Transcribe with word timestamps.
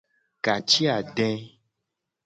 Ka 0.43 0.53
ci 0.69 0.83
ade. 0.95 1.29